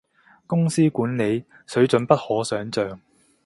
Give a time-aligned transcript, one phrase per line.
[0.47, 2.99] 公司管理，水準不可想像